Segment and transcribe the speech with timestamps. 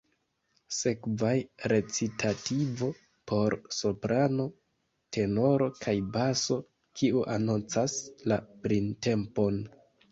[0.75, 2.89] Sekvas recitativo
[3.33, 4.49] por soprano,
[5.19, 6.59] tenoro kaj baso,
[6.99, 8.01] kiu anoncas
[8.33, 9.67] la printempon.